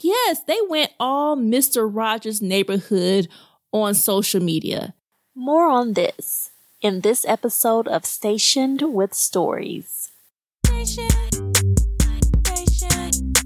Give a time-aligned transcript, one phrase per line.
[0.00, 1.88] Yes, they went all Mr.
[1.90, 3.28] Rogers neighborhood
[3.72, 4.92] on social media.
[5.36, 6.50] More on this
[6.80, 10.10] in this episode of Stationed with Stories.
[10.66, 11.08] Station,
[12.44, 13.42] station,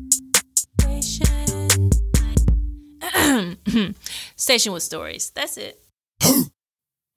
[4.36, 5.30] station with Stories.
[5.34, 5.84] That's it.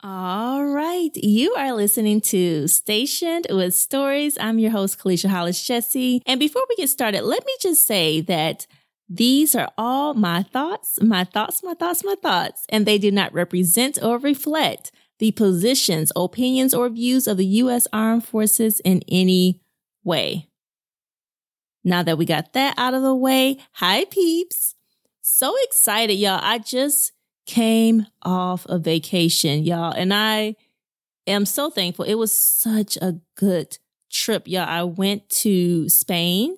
[0.04, 1.12] All right.
[1.16, 4.38] You are listening to Stationed with Stories.
[4.40, 6.22] I'm your host, Kelicia Hollis Jessie.
[6.26, 8.68] And before we get started, let me just say that
[9.14, 13.34] these are all my thoughts, my thoughts, my thoughts, my thoughts, and they do not
[13.34, 17.88] represent or reflect the positions, opinions, or views of the U.S.
[17.92, 19.60] Armed Forces in any
[20.06, 20.48] way.
[21.84, 24.76] Now that we got that out of the way, hi peeps.
[25.22, 26.40] So excited, y'all.
[26.42, 27.12] I just
[27.46, 30.56] came off a vacation, y'all, and I
[31.28, 32.06] am so thankful.
[32.06, 33.78] It was such a good
[34.10, 34.70] trip, y'all.
[34.70, 36.56] I went to Spain.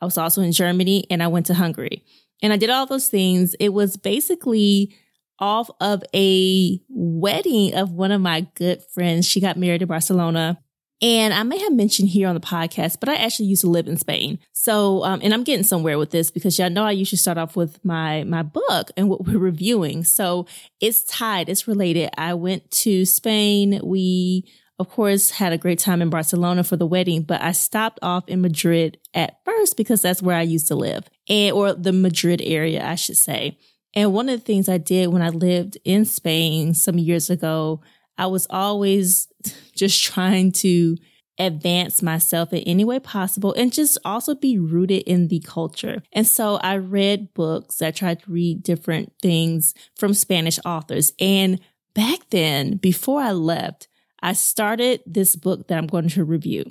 [0.00, 2.04] I was also in Germany and I went to Hungary.
[2.42, 3.54] And I did all those things.
[3.60, 4.94] It was basically
[5.38, 9.26] off of a wedding of one of my good friends.
[9.26, 10.58] She got married in Barcelona.
[11.02, 13.88] And I may have mentioned here on the podcast, but I actually used to live
[13.88, 14.38] in Spain.
[14.52, 17.56] So, um, and I'm getting somewhere with this because y'all know I usually start off
[17.56, 20.04] with my, my book and what we're reviewing.
[20.04, 20.46] So
[20.78, 21.48] it's tied.
[21.48, 22.10] It's related.
[22.18, 23.80] I went to Spain.
[23.82, 24.46] We,
[24.80, 28.26] of course, had a great time in Barcelona for the wedding, but I stopped off
[28.28, 32.40] in Madrid at first because that's where I used to live and, or the Madrid
[32.42, 33.58] area, I should say.
[33.92, 37.82] And one of the things I did when I lived in Spain some years ago,
[38.16, 39.28] I was always
[39.76, 40.96] just trying to
[41.38, 46.02] advance myself in any way possible and just also be rooted in the culture.
[46.14, 47.82] And so I read books.
[47.82, 51.12] I tried to read different things from Spanish authors.
[51.20, 51.60] And
[51.94, 53.88] back then, before I left,
[54.22, 56.64] I started this book that I'm going to review.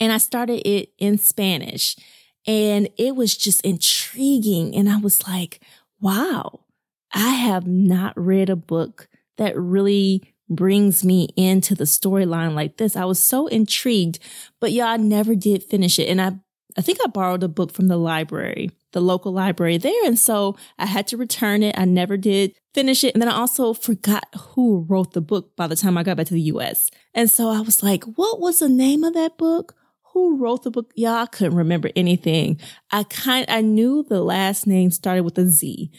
[0.00, 1.96] And I started it in Spanish.
[2.46, 4.74] And it was just intriguing.
[4.74, 5.60] And I was like,
[6.00, 6.60] wow,
[7.12, 12.96] I have not read a book that really brings me into the storyline like this.
[12.96, 14.18] I was so intrigued,
[14.60, 16.08] but yeah, I never did finish it.
[16.08, 16.32] And I,
[16.76, 20.04] I think I borrowed a book from the library, the local library there.
[20.04, 21.78] And so I had to return it.
[21.78, 23.14] I never did finish it.
[23.14, 26.26] And then I also forgot who wrote the book by the time I got back
[26.26, 26.90] to the US.
[27.14, 29.74] And so I was like, what was the name of that book?
[30.14, 30.90] Who wrote the book?
[30.96, 32.60] Y'all couldn't remember anything.
[32.90, 35.90] I kind, I knew the last name started with a Z.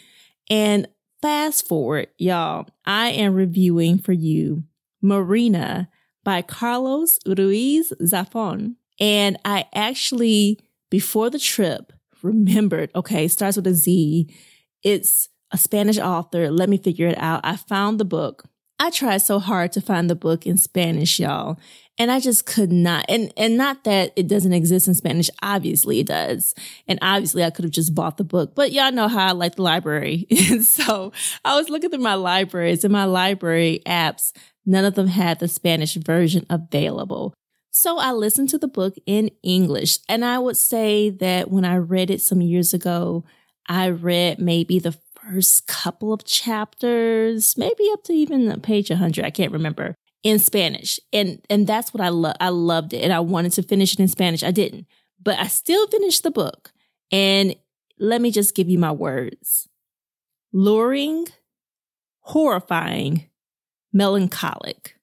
[0.48, 0.88] And
[1.22, 4.64] Fast forward, y'all, I am reviewing for you
[5.02, 5.90] Marina
[6.24, 8.76] by Carlos Ruiz Zafón.
[8.98, 10.58] And I actually,
[10.88, 11.92] before the trip,
[12.22, 14.34] remembered, okay, starts with a Z.
[14.82, 16.50] It's a Spanish author.
[16.50, 17.40] Let me figure it out.
[17.44, 18.44] I found the book.
[18.78, 21.58] I tried so hard to find the book in Spanish, y'all.
[21.98, 23.04] And I just could not.
[23.10, 25.28] And, and not that it doesn't exist in Spanish.
[25.42, 26.54] Obviously it does.
[26.88, 29.56] And obviously I could have just bought the book, but y'all know how I like
[29.56, 30.26] the library.
[30.62, 31.12] so
[31.44, 34.32] I was looking through my libraries and my library apps.
[34.64, 37.34] None of them had the Spanish version available.
[37.70, 39.98] So I listened to the book in English.
[40.08, 43.24] And I would say that when I read it some years ago,
[43.68, 49.24] I read maybe the first couple of chapters, maybe up to even page 100.
[49.24, 50.98] I can't remember in Spanish.
[51.12, 52.36] And, and that's what I love.
[52.40, 54.42] I loved it and I wanted to finish it in Spanish.
[54.42, 54.86] I didn't,
[55.22, 56.72] but I still finished the book.
[57.12, 57.54] And
[57.98, 59.68] let me just give you my words.
[60.52, 61.28] Luring,
[62.20, 63.26] horrifying,
[63.92, 64.96] melancholic.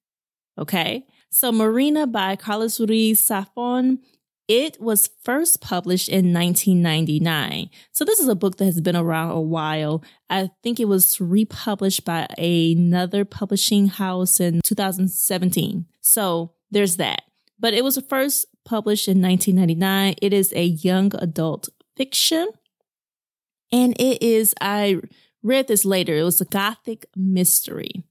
[0.58, 1.06] Okay.
[1.30, 4.00] So Marina by Carlos Ruiz Zafón
[4.48, 7.70] it was first published in 1999.
[7.92, 10.04] So this is a book that has been around a while.
[10.30, 15.86] I think it was republished by another publishing house in 2017.
[16.00, 17.24] So there's that.
[17.60, 20.16] But it was first published in 1999.
[20.22, 21.68] It is a young adult
[21.98, 22.48] fiction.
[23.72, 25.02] And it is, I
[25.44, 28.06] read this later, it was a gothic mystery.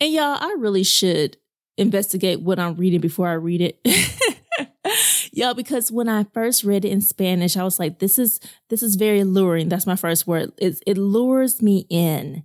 [0.00, 1.36] And y'all, I really should
[1.76, 3.80] investigate what I'm reading before I read it.
[5.32, 8.82] yeah, because when I first read it in Spanish, I was like, this is this
[8.82, 9.68] is very luring.
[9.68, 10.52] That's my first word.
[10.58, 12.44] It, it lures me in.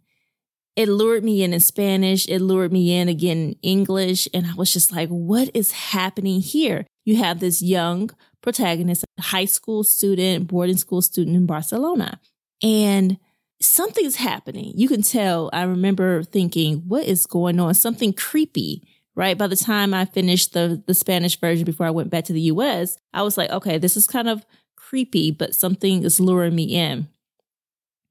[0.75, 2.27] It lured me in in Spanish.
[2.27, 4.27] It lured me in again in English.
[4.33, 6.85] And I was just like, what is happening here?
[7.03, 12.19] You have this young protagonist, high school student, boarding school student in Barcelona.
[12.61, 13.17] And
[13.59, 14.73] something's happening.
[14.75, 15.49] You can tell.
[15.51, 17.73] I remember thinking, what is going on?
[17.73, 18.83] Something creepy
[19.17, 19.35] right?
[19.35, 22.41] By the time I finished the, the Spanish version before I went back to the
[22.41, 26.75] US, I was like, okay, this is kind of creepy, but something is luring me
[26.75, 27.07] in.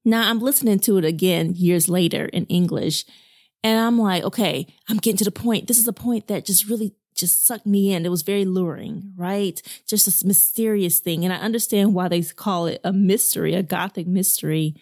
[0.03, 3.05] Now I'm listening to it again years later in English,
[3.63, 5.67] and I'm like, okay, I'm getting to the point.
[5.67, 8.05] This is a point that just really just sucked me in.
[8.05, 9.61] It was very luring, right?
[9.87, 11.23] Just this mysterious thing.
[11.23, 14.75] And I understand why they call it a mystery, a gothic mystery,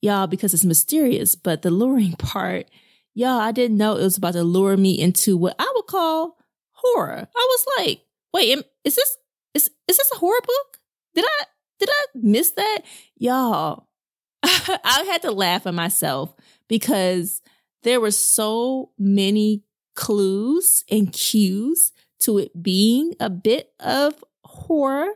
[0.00, 1.34] y'all, because it's mysterious.
[1.34, 2.68] But the luring part,
[3.14, 6.36] y'all, I didn't know it was about to lure me into what I would call
[6.72, 7.28] horror.
[7.34, 8.00] I was like,
[8.32, 9.16] wait, is this
[9.54, 10.78] is is this a horror book?
[11.14, 11.44] Did I
[11.78, 12.80] did I miss that?
[13.16, 13.88] Y'all,
[14.42, 16.34] I had to laugh at myself
[16.68, 17.40] because
[17.82, 19.62] there were so many
[19.94, 25.08] clues and cues to it being a bit of horror.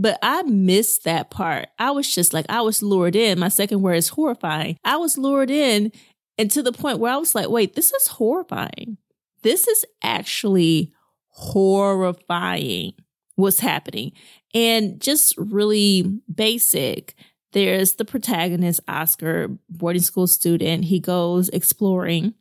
[0.00, 1.68] But I missed that part.
[1.76, 3.40] I was just like, I was lured in.
[3.40, 4.78] My second word is horrifying.
[4.84, 5.90] I was lured in
[6.38, 8.96] and to the point where I was like, wait, this is horrifying.
[9.42, 10.92] This is actually
[11.28, 12.92] horrifying
[13.34, 14.12] what's happening.
[14.54, 17.14] And just really basic.
[17.52, 20.84] There's the protagonist, Oscar, boarding school student.
[20.86, 22.34] He goes exploring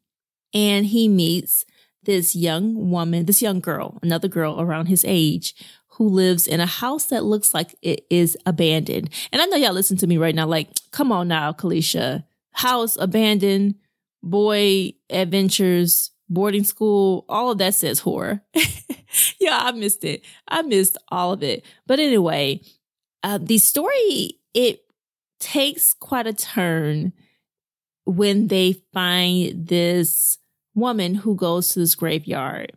[0.53, 1.65] and he meets
[2.03, 5.53] this young woman, this young girl, another girl around his age
[5.97, 9.09] who lives in a house that looks like it is abandoned.
[9.31, 12.23] And I know y'all listen to me right now, like, come on now, Kelicia.
[12.51, 13.75] House abandoned,
[14.29, 18.41] boy adventures, boarding school, all of that says horror.
[19.39, 20.23] yeah, I missed it.
[20.47, 21.65] I missed all of it.
[21.85, 22.61] But anyway,
[23.23, 24.81] uh, the story, it
[25.39, 27.13] takes quite a turn
[28.05, 30.37] when they find this
[30.75, 32.71] woman who goes to this graveyard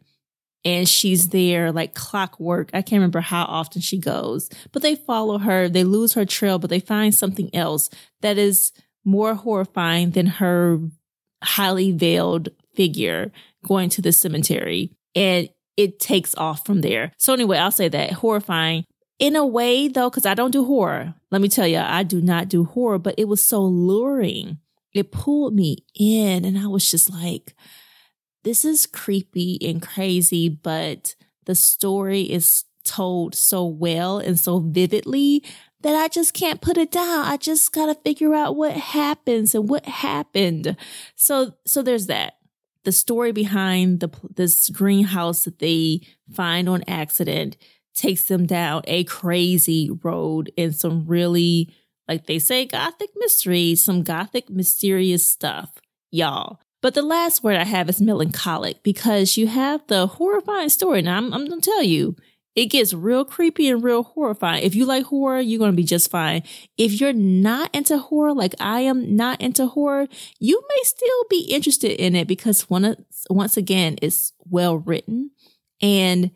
[0.64, 2.70] and she's there like clockwork.
[2.73, 5.69] I can't remember how often she goes, but they follow her.
[5.69, 8.73] They lose her trail, but they find something else that is
[9.05, 10.79] more horrifying than her
[11.42, 13.32] highly veiled figure
[13.64, 14.92] going to the cemetery.
[15.14, 17.12] And it takes off from there.
[17.16, 18.84] So anyway, I'll say that horrifying
[19.19, 21.14] in a way though, because I don't do horror.
[21.31, 24.58] Let me tell you, I do not do horror, but it was so luring.
[24.92, 27.54] It pulled me in and I was just like,
[28.42, 31.14] this is creepy and crazy, but
[31.44, 35.44] the story is told so well and so vividly
[35.82, 37.24] that I just can't put it down.
[37.24, 40.76] I just got to figure out what happens and what happened.
[41.16, 42.34] So, so there's that
[42.84, 46.00] the story behind the this greenhouse that they
[46.32, 47.56] find on accident
[47.94, 51.72] takes them down a crazy road in some really
[52.08, 55.72] like they say gothic mystery some gothic mysterious stuff
[56.10, 61.02] y'all but the last word i have is melancholic because you have the horrifying story
[61.02, 62.16] now i'm, I'm gonna tell you
[62.56, 64.64] it gets real creepy and real horrifying.
[64.64, 66.43] If you like horror, you're going to be just fine.
[66.76, 70.08] If you're not into horror, like I am not into horror,
[70.38, 72.97] you may still be interested in it because one,
[73.29, 75.31] once again, it's well written
[75.81, 76.31] and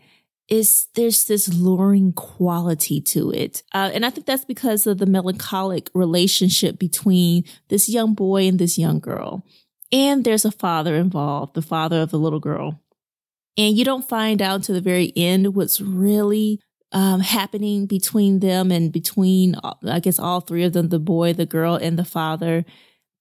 [0.48, 3.62] is there's this luring quality to it.
[3.72, 8.58] Uh, and I think that's because of the melancholic relationship between this young boy and
[8.58, 9.44] this young girl.
[9.90, 12.83] And there's a father involved, the father of the little girl.
[13.56, 16.60] And you don't find out to the very end what's really
[16.92, 21.46] um, happening between them and between, I guess, all three of them the boy, the
[21.46, 22.64] girl, and the father.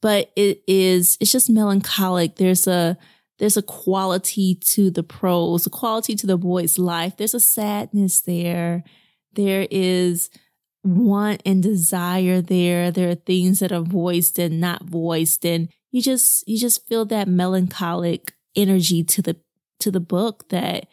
[0.01, 2.35] But it is, it's just melancholic.
[2.35, 2.97] There's a,
[3.39, 7.18] there's a quality to the prose, a quality to the boy's life.
[7.18, 8.83] There's a sadness there.
[9.33, 10.30] There is
[10.83, 12.91] want and desire there.
[12.91, 15.45] There are things that are voiced and not voiced.
[15.45, 19.38] And you just, you just feel that melancholic energy to the
[19.79, 20.87] to the book that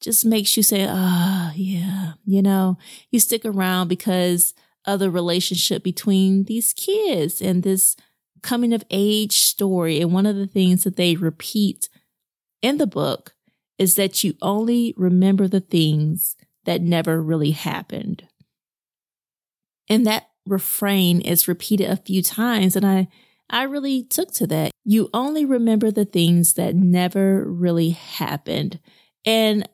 [0.00, 2.78] just makes you say, ah, oh, yeah, you know,
[3.10, 4.54] you stick around because
[4.84, 7.96] of the relationship between these kids and this
[8.42, 10.00] coming of age story.
[10.00, 11.88] And one of the things that they repeat
[12.62, 13.34] in the book
[13.78, 18.28] is that you only remember the things that never really happened.
[19.88, 22.76] And that refrain is repeated a few times.
[22.76, 23.08] And I,
[23.50, 24.70] I really took to that.
[24.84, 28.80] You only remember the things that never really happened.
[29.24, 29.68] And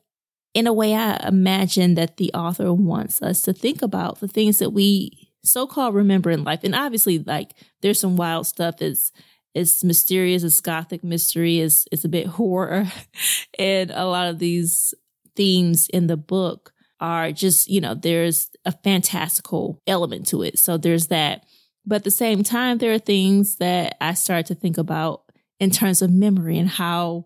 [0.53, 4.59] in a way, I imagine that the author wants us to think about the things
[4.59, 6.63] that we so called remember in life.
[6.63, 7.51] And obviously, like,
[7.81, 8.81] there's some wild stuff.
[8.81, 9.11] It's,
[9.53, 12.87] it's mysterious, it's gothic mystery, it's, it's a bit horror.
[13.59, 14.93] and a lot of these
[15.35, 20.57] themes in the book are just, you know, there's a fantastical element to it.
[20.57, 21.45] So there's that.
[21.85, 25.23] But at the same time, there are things that I start to think about
[25.59, 27.25] in terms of memory and how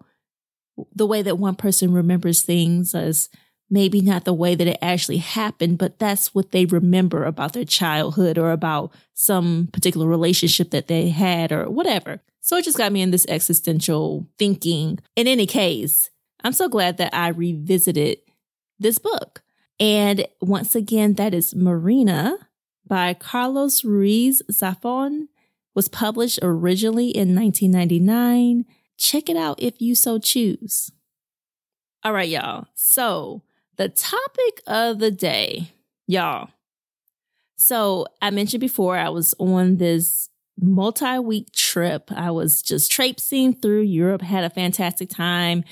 [0.93, 3.29] the way that one person remembers things is
[3.69, 7.65] maybe not the way that it actually happened, but that's what they remember about their
[7.65, 12.19] childhood or about some particular relationship that they had or whatever.
[12.41, 14.99] So it just got me in this existential thinking.
[15.15, 16.09] In any case,
[16.43, 18.19] I'm so glad that I revisited
[18.79, 19.43] this book.
[19.79, 22.37] And once again, that is Marina
[22.89, 25.27] by Carlos Ruiz Zafón
[25.73, 28.65] was published originally in 1999.
[28.97, 30.91] Check it out if you so choose.
[32.03, 32.67] All right, y'all.
[32.73, 33.43] So,
[33.77, 35.71] the topic of the day,
[36.07, 36.49] y'all.
[37.55, 40.29] So, I mentioned before I was on this
[40.59, 42.11] multi week trip.
[42.11, 45.63] I was just traipsing through Europe, had a fantastic time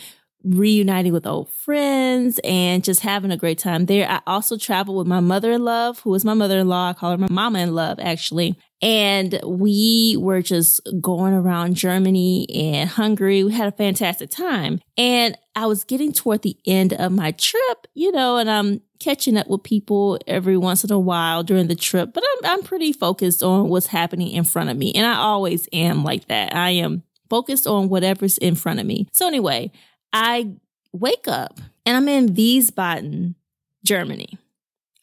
[0.43, 4.09] reuniting with old friends and just having a great time there.
[4.09, 6.89] I also traveled with my mother in law, who is my mother in law.
[6.89, 8.55] I call her my mama in love, actually.
[8.81, 13.43] And we were just going around Germany and Hungary.
[13.43, 14.79] We had a fantastic time.
[14.97, 19.37] And I was getting toward the end of my trip, you know, and I'm catching
[19.37, 22.93] up with people every once in a while during the trip, but I'm, I'm pretty
[22.93, 24.93] focused on what's happening in front of me.
[24.93, 26.55] And I always am like that.
[26.55, 29.07] I am focused on whatever's in front of me.
[29.11, 29.71] So anyway,
[30.13, 30.53] I
[30.93, 33.35] wake up and I'm in Wiesbaden,
[33.83, 34.37] Germany.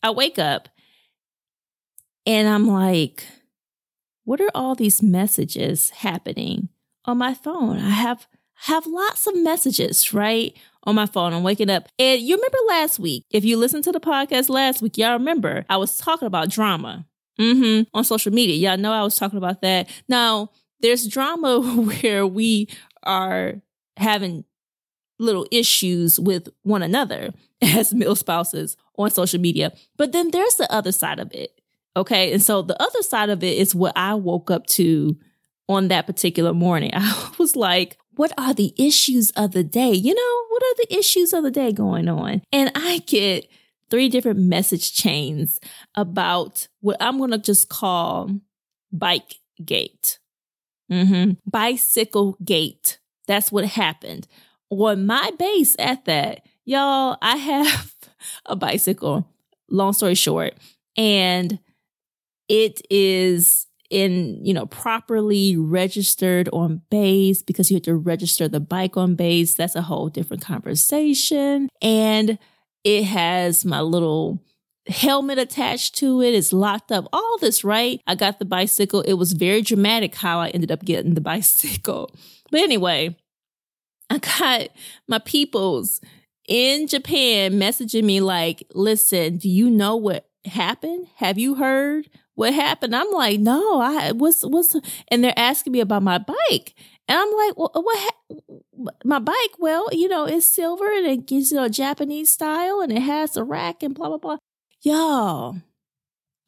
[0.02, 0.68] I wake up
[2.26, 3.26] and I'm like,
[4.24, 6.68] what are all these messages happening
[7.04, 7.78] on my phone?
[7.78, 8.26] I have
[8.66, 10.56] have lots of messages, right?
[10.84, 11.32] On my phone.
[11.32, 11.88] I'm waking up.
[11.98, 15.66] And you remember last week, if you listened to the podcast last week, y'all remember
[15.68, 17.06] I was talking about drama.
[17.38, 17.88] Mm-hmm.
[17.92, 18.54] On social media.
[18.54, 19.88] Y'all know I was talking about that.
[20.08, 21.60] Now, there's drama
[22.02, 22.68] where we
[23.02, 23.54] are
[23.96, 24.44] having
[25.18, 29.72] little issues with one another as MilSpouses on social media.
[29.96, 31.60] But then there's the other side of it.
[31.96, 32.32] Okay.
[32.32, 35.16] And so the other side of it is what I woke up to
[35.68, 36.90] on that particular morning.
[36.94, 39.92] I was like, what are the issues of the day?
[39.92, 42.42] You know, what are the issues of the day going on?
[42.52, 43.48] And I get
[43.90, 45.60] three different message chains
[45.94, 48.30] about what I'm going to just call
[48.92, 50.18] bike gate.
[50.90, 51.32] Mm-hmm.
[51.48, 52.98] Bicycle gate.
[53.26, 54.28] That's what happened
[54.74, 57.94] on my base at that, y'all, I have
[58.46, 59.28] a bicycle,
[59.70, 60.54] long story short,
[60.96, 61.58] and
[62.48, 68.60] it is in, you know, properly registered on base because you have to register the
[68.60, 69.54] bike on base.
[69.54, 71.68] That's a whole different conversation.
[71.80, 72.38] And
[72.82, 74.42] it has my little
[74.88, 76.34] helmet attached to it.
[76.34, 77.06] It's locked up.
[77.12, 78.00] All this, right?
[78.06, 79.00] I got the bicycle.
[79.02, 82.10] It was very dramatic how I ended up getting the bicycle.
[82.50, 83.16] But anyway,
[84.10, 84.68] I got
[85.08, 86.00] my peoples
[86.48, 91.08] in Japan messaging me like, listen, do you know what happened?
[91.16, 92.94] Have you heard what happened?
[92.94, 94.76] I'm like, no, I what's what's
[95.08, 96.74] and they're asking me about my bike.
[97.06, 99.58] And I'm like, well, what ha- my bike?
[99.58, 103.36] Well, you know, it's silver and it gives you know Japanese style and it has
[103.36, 104.36] a rack and blah blah blah.
[104.82, 105.56] Y'all,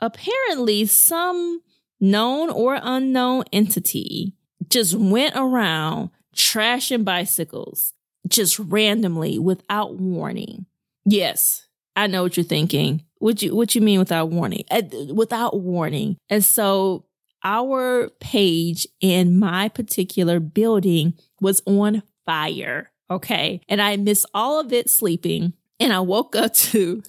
[0.00, 1.62] apparently some
[2.00, 4.34] known or unknown entity
[4.68, 7.92] just went around trashing bicycles
[8.28, 10.66] just randomly without warning.
[11.04, 13.04] Yes, I know what you're thinking.
[13.18, 14.64] What you what you mean without warning?
[14.70, 14.82] Uh,
[15.14, 16.16] without warning.
[16.28, 17.06] And so
[17.42, 22.90] our page in my particular building was on fire.
[23.10, 23.60] Okay.
[23.68, 25.54] And I missed all of it sleeping.
[25.78, 27.02] And I woke up to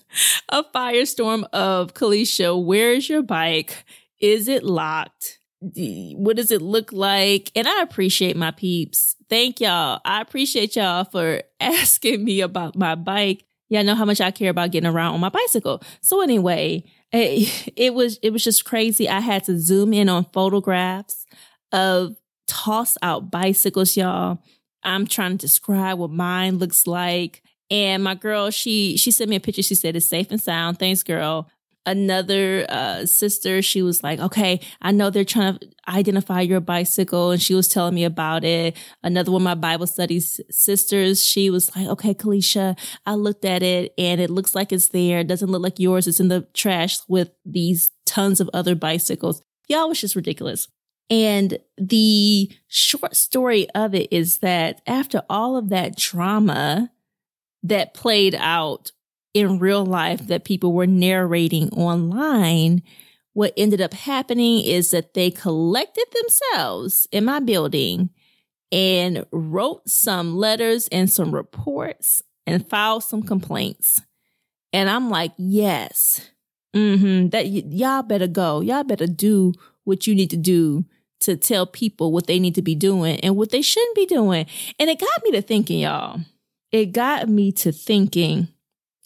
[0.49, 3.83] a firestorm of Kelicia, where's your bike?
[4.19, 5.36] Is it locked?
[5.59, 7.51] What does it look like?
[7.55, 9.15] And I appreciate my peeps.
[9.29, 9.99] Thank y'all.
[10.05, 13.43] I appreciate y'all for asking me about my bike.
[13.69, 15.81] Y'all know how much I care about getting around on my bicycle.
[16.01, 19.09] So anyway, it, eh, it was it was just crazy.
[19.09, 21.25] I had to zoom in on photographs
[21.71, 22.15] of
[22.47, 24.39] tossed out bicycles, y'all.
[24.83, 27.41] I'm trying to describe what mine looks like.
[27.69, 29.63] And my girl, she she sent me a picture.
[29.63, 30.79] She said it's safe and sound.
[30.79, 31.49] Thanks, girl
[31.87, 37.31] another uh, sister, she was like, okay, I know they're trying to identify your bicycle.
[37.31, 38.77] And she was telling me about it.
[39.01, 43.63] Another one of my Bible studies sisters, she was like, okay, Kelicia, I looked at
[43.63, 45.19] it and it looks like it's there.
[45.19, 46.07] It doesn't look like yours.
[46.07, 49.41] It's in the trash with these tons of other bicycles.
[49.67, 50.67] Y'all was just ridiculous.
[51.09, 56.91] And the short story of it is that after all of that drama
[57.63, 58.91] that played out
[59.37, 62.81] in real life that people were narrating online,
[63.33, 68.09] what ended up happening is that they collected themselves in my building
[68.71, 74.01] and wrote some letters and some reports and filed some complaints.
[74.73, 76.31] And I'm like, yes,
[76.75, 78.61] mm-hmm, that y- y'all better go.
[78.61, 79.53] Y'all better do
[79.83, 80.83] what you need to do
[81.19, 84.47] to tell people what they need to be doing and what they shouldn't be doing.
[84.79, 86.21] And it got me to thinking, y'all.
[86.71, 88.49] It got me to thinking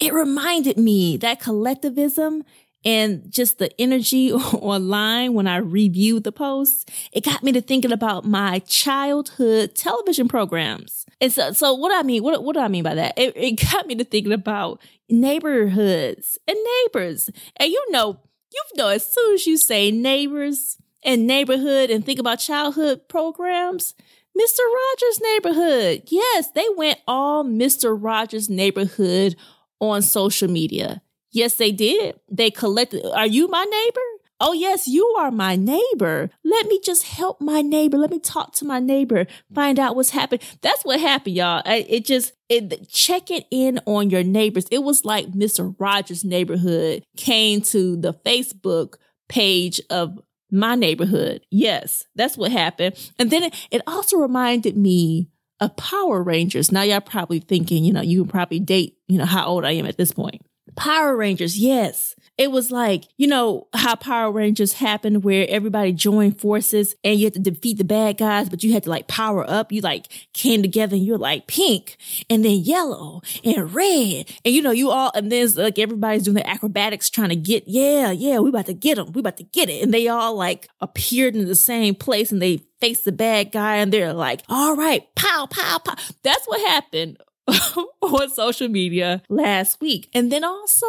[0.02, 2.44] it reminded me that collectivism
[2.84, 7.92] and just the energy online when I reviewed the post, it got me to thinking
[7.92, 11.06] about my childhood television programs.
[11.22, 13.14] And so, so what I mean, what, what do I mean by that?
[13.18, 17.30] It, it got me to thinking about neighborhoods and neighbors.
[17.58, 18.20] And you know,
[18.52, 23.94] you know, as soon as you say neighbors and neighborhood and think about childhood programs,
[24.38, 24.60] Mr.
[24.60, 26.04] Rogers neighborhood.
[26.08, 27.96] Yes, they went all Mr.
[28.00, 29.36] Rogers neighborhood
[29.82, 31.02] on social media.
[31.32, 32.20] Yes, they did.
[32.30, 33.06] They collected.
[33.14, 34.02] Are you my neighbor?
[34.44, 36.32] Oh, yes, you are my neighbor.
[36.44, 37.98] Let me just help my neighbor.
[37.98, 40.42] Let me talk to my neighbor, find out what's happened.
[40.62, 41.62] That's what happened, y'all.
[41.64, 44.66] It just, it, checking in on your neighbors.
[44.72, 45.76] It was like Mr.
[45.78, 48.96] Rogers' neighborhood came to the Facebook
[49.30, 50.20] page of
[50.52, 51.46] my neighborhood.
[51.52, 52.96] Yes, that's what happened.
[53.20, 55.30] And then it, it also reminded me
[55.62, 56.72] of Power Rangers.
[56.72, 59.72] Now y'all probably thinking, you know, you can probably date, you know, how old I
[59.74, 60.42] am at this point.
[60.76, 62.16] Power Rangers, yes.
[62.38, 67.26] It was like, you know, how Power Rangers happened where everybody joined forces and you
[67.26, 69.72] had to defeat the bad guys, but you had to like power up.
[69.72, 71.98] You like came together and you're like pink
[72.30, 74.32] and then yellow and red.
[74.44, 77.68] And you know, you all, and then like everybody's doing the acrobatics trying to get,
[77.68, 79.12] yeah, yeah, we about to get them.
[79.12, 79.84] We about to get it.
[79.84, 83.76] And they all like appeared in the same place and they faced the bad guy
[83.76, 85.96] and they're like, all right, pow, pow, pow.
[86.24, 87.18] That's what happened
[88.02, 90.10] on social media last week.
[90.14, 90.86] And then also,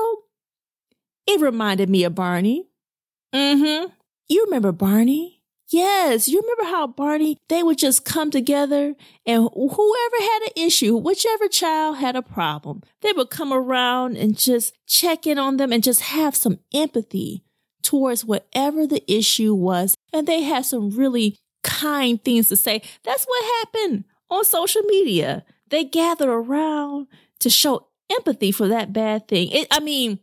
[1.26, 2.68] it reminded me of Barney.
[3.34, 3.92] Mm-hmm.
[4.28, 5.42] You remember Barney?
[5.68, 8.94] Yes, you remember how Barney, they would just come together
[9.24, 14.36] and whoever had an issue, whichever child had a problem, they would come around and
[14.36, 17.42] just check in on them and just have some empathy
[17.82, 19.96] towards whatever the issue was.
[20.12, 22.82] And they had some really kind things to say.
[23.02, 25.44] That's what happened on social media.
[25.72, 27.06] They gather around
[27.40, 29.50] to show empathy for that bad thing.
[29.50, 30.20] It, I mean,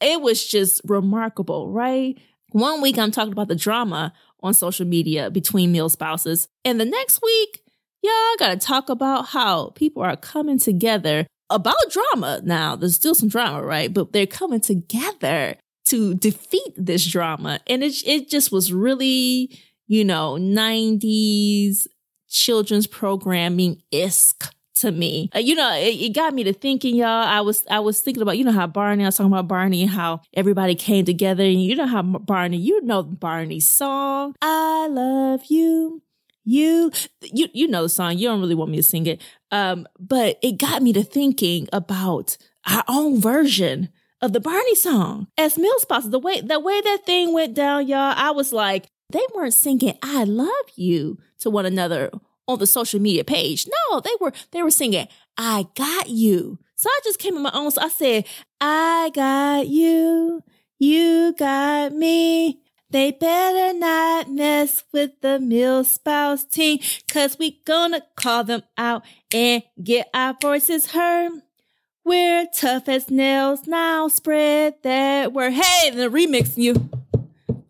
[0.00, 2.18] it was just remarkable, right?
[2.52, 7.20] One week I'm talking about the drama on social media between MilSpouses, And the next
[7.22, 7.60] week,
[8.06, 12.40] I gotta talk about how people are coming together about drama.
[12.42, 13.92] Now, there's still some drama, right?
[13.92, 15.56] But they're coming together
[15.88, 17.60] to defeat this drama.
[17.66, 21.86] And it, it just was really, you know, 90s
[22.28, 25.30] children's programming isk to me.
[25.34, 27.06] Uh, you know, it, it, got me to thinking, y'all.
[27.08, 29.86] I was I was thinking about, you know, how Barney, I was talking about Barney
[29.86, 31.44] how everybody came together.
[31.44, 36.02] And you know how Barney, you know Barney's song, I love you.
[36.44, 36.90] You,
[37.22, 38.16] you, you know the song.
[38.16, 39.20] You don't really want me to sing it.
[39.50, 43.90] Um, but it got me to thinking about our own version
[44.22, 46.10] of the Barney song as MilSpouses.
[46.10, 49.98] The way, the way that thing went down, y'all, I was like, they weren't singing
[50.02, 52.10] I love you to one another
[52.46, 53.66] on the social media page.
[53.90, 56.58] No, they were they were singing I got you.
[56.74, 57.70] So I just came in my own.
[57.70, 58.26] So I said,
[58.60, 60.42] I got you,
[60.78, 62.60] you got me.
[62.90, 66.78] They better not mess with the MilSpouse team,
[67.12, 71.42] cause we gonna call them out and get our voices heard.
[72.04, 74.08] We're tough as nails now.
[74.08, 75.52] Spread that word.
[75.52, 76.88] Hey, the remix you.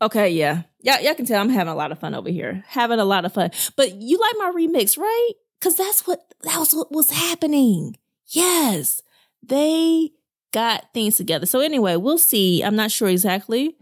[0.00, 2.98] Okay, yeah y'all, y'all can tell I'm having a lot of fun over here, having
[2.98, 3.50] a lot of fun.
[3.76, 5.32] But you like my remix, right?
[5.58, 7.96] Because that's what that was what was happening.
[8.26, 9.02] Yes,
[9.42, 10.11] they
[10.52, 11.46] got things together.
[11.46, 12.62] So anyway, we'll see.
[12.62, 13.76] I'm not sure exactly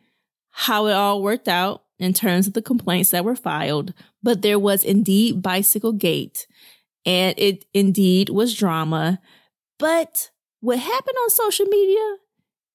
[0.51, 4.59] how it all worked out in terms of the complaints that were filed, but there
[4.59, 6.47] was indeed Bicycle Gate,
[7.05, 9.21] and it indeed was drama.
[9.79, 12.17] But what happened on social media,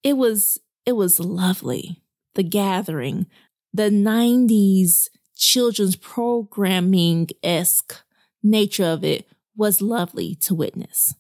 [0.04, 2.01] it was it was lovely.
[2.36, 3.28] The gathering
[3.74, 8.04] the 90s children's programming esque
[8.44, 11.16] nature of it was lovely to witness.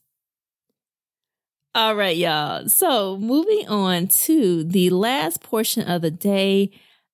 [1.73, 2.67] All right, y'all.
[2.67, 6.71] So, moving on to the last portion of the day,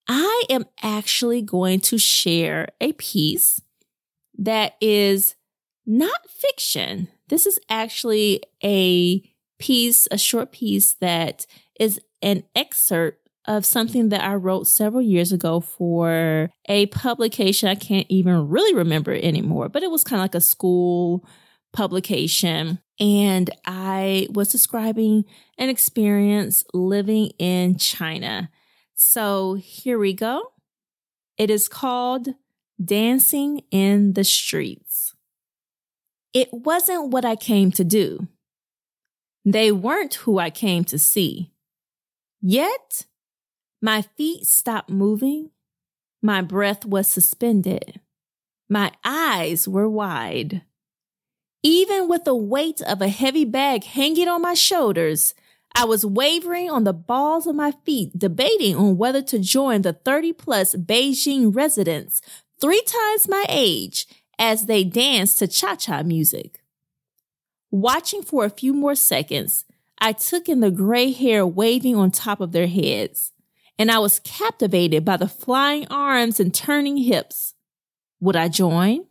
[0.07, 3.61] I am actually going to share a piece
[4.39, 5.35] that is
[5.85, 7.09] not fiction.
[7.27, 9.21] This is actually a
[9.59, 11.45] piece, a short piece that
[11.79, 17.69] is an excerpt of something that I wrote several years ago for a publication.
[17.69, 21.25] I can't even really remember anymore, but it was kind of like a school
[21.73, 22.79] publication.
[22.99, 25.25] And I was describing
[25.57, 28.49] an experience living in China.
[28.95, 30.51] So here we go.
[31.37, 32.29] It is called
[32.83, 35.13] Dancing in the Streets.
[36.33, 38.27] It wasn't what I came to do.
[39.45, 41.53] They weren't who I came to see.
[42.41, 43.05] Yet,
[43.81, 45.51] my feet stopped moving.
[46.21, 47.99] My breath was suspended.
[48.69, 50.63] My eyes were wide.
[51.63, 55.33] Even with the weight of a heavy bag hanging on my shoulders,
[55.75, 59.93] I was wavering on the balls of my feet, debating on whether to join the
[59.93, 62.21] 30 plus Beijing residents,
[62.59, 64.07] three times my age,
[64.39, 66.61] as they danced to cha cha music.
[67.69, 69.65] Watching for a few more seconds,
[69.99, 73.33] I took in the gray hair waving on top of their heads
[73.79, 77.53] and I was captivated by the flying arms and turning hips.
[78.19, 79.05] Would I join?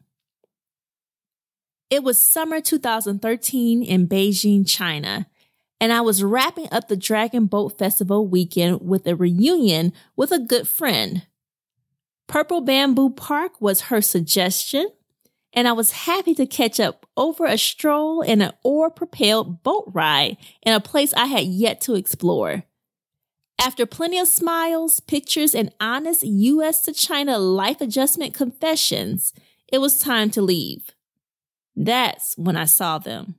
[1.88, 5.26] It was summer 2013 in Beijing, China,
[5.80, 10.40] and I was wrapping up the Dragon Boat Festival weekend with a reunion with a
[10.40, 11.26] good friend.
[12.26, 14.90] Purple Bamboo Park was her suggestion,
[15.52, 19.84] and I was happy to catch up over a stroll in an oar propelled boat
[19.94, 22.64] ride in a place I had yet to explore.
[23.58, 29.32] After plenty of smiles, pictures, and honest US to China life adjustment confessions,
[29.68, 30.90] it was time to leave.
[31.74, 33.36] That's when I saw them.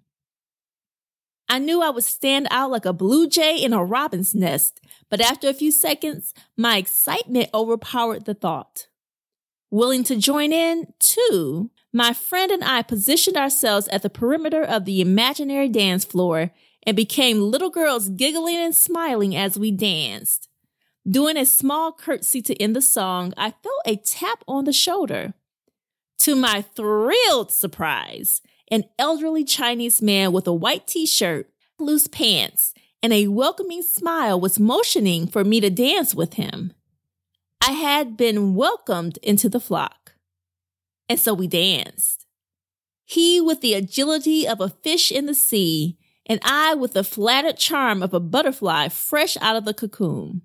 [1.49, 5.21] I knew I would stand out like a blue jay in a robin's nest, but
[5.21, 8.87] after a few seconds, my excitement overpowered the thought.
[9.71, 14.85] Willing to join in, too, my friend and I positioned ourselves at the perimeter of
[14.85, 16.51] the imaginary dance floor
[16.87, 20.47] and became little girls giggling and smiling as we danced.
[21.07, 25.33] Doing a small curtsy to end the song, I felt a tap on the shoulder.
[26.19, 32.73] To my thrilled surprise, an elderly Chinese man with a white t shirt, loose pants,
[33.03, 36.71] and a welcoming smile was motioning for me to dance with him.
[37.61, 40.13] I had been welcomed into the flock.
[41.09, 42.25] And so we danced.
[43.03, 45.97] He with the agility of a fish in the sea,
[46.27, 50.43] and I with the flattered charm of a butterfly fresh out of the cocoon.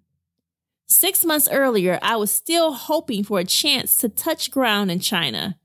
[0.86, 5.58] Six months earlier, I was still hoping for a chance to touch ground in China.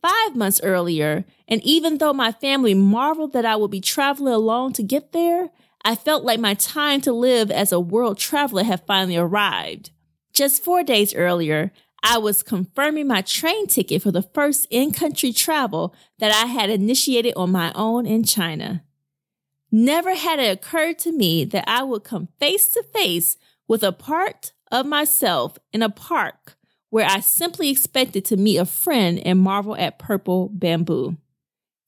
[0.00, 4.72] Five months earlier, and even though my family marveled that I would be traveling alone
[4.74, 5.50] to get there,
[5.84, 9.90] I felt like my time to live as a world traveler had finally arrived.
[10.32, 15.32] Just four days earlier, I was confirming my train ticket for the first in country
[15.32, 18.84] travel that I had initiated on my own in China.
[19.70, 23.92] Never had it occurred to me that I would come face to face with a
[23.92, 26.56] part of myself in a park
[26.90, 31.18] where I simply expected to meet a friend and marvel at purple bamboo.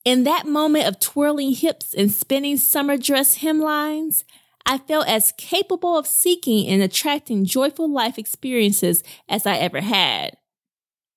[0.05, 4.25] In that moment of twirling hips and spinning summer dress hemlines,
[4.67, 10.37] I felt as capable of seeking and attracting joyful life experiences as I ever had.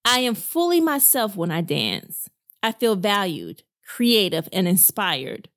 [0.05, 2.29] I am fully myself when I dance.
[2.61, 5.49] I feel valued, creative, and inspired.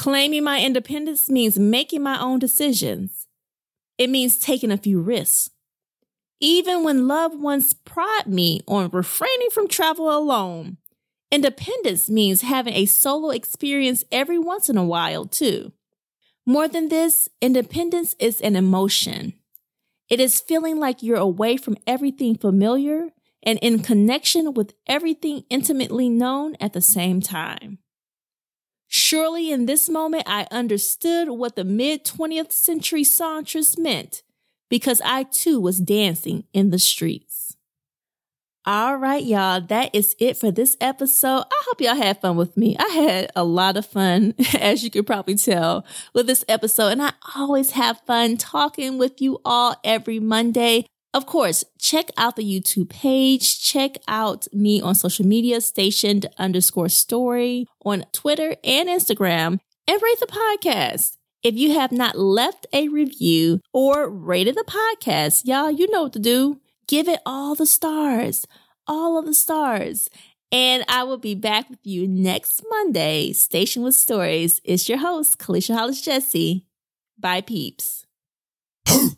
[0.00, 3.26] Claiming my independence means making my own decisions.
[3.98, 5.50] It means taking a few risks.
[6.40, 10.78] Even when loved ones prod me on refraining from travel alone,
[11.30, 15.70] independence means having a solo experience every once in a while, too.
[16.46, 19.34] More than this, independence is an emotion.
[20.08, 23.10] It is feeling like you're away from everything familiar
[23.42, 27.80] and in connection with everything intimately known at the same time.
[28.92, 34.24] Surely in this moment, I understood what the mid 20th century songstress meant
[34.68, 37.56] because I too was dancing in the streets.
[38.66, 41.42] All right, y'all, that is it for this episode.
[41.42, 42.76] I hope y'all had fun with me.
[42.80, 46.88] I had a lot of fun, as you could probably tell, with this episode.
[46.88, 50.84] And I always have fun talking with you all every Monday.
[51.12, 53.60] Of course, check out the YouTube page.
[53.60, 60.20] Check out me on social media, stationed underscore story on Twitter and Instagram, and rate
[60.20, 61.16] the podcast.
[61.42, 66.12] If you have not left a review or rated the podcast, y'all, you know what
[66.12, 66.60] to do.
[66.86, 68.46] Give it all the stars,
[68.86, 70.08] all of the stars.
[70.52, 73.32] And I will be back with you next Monday.
[73.32, 74.60] Station with Stories.
[74.64, 76.66] It's your host, Kelicia Hollis Jessie.
[77.18, 78.04] Bye, peeps.